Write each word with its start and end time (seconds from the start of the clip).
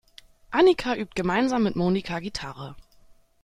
Annika 0.51 0.95
übt 0.95 1.13
gemeinsam 1.15 1.61
mit 1.61 1.75
Monika 1.75 2.17
Gitarre. 2.17 2.75